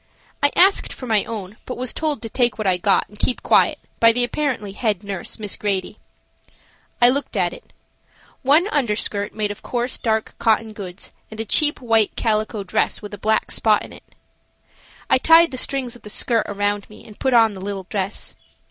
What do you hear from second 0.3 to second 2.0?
I asked for my own, but was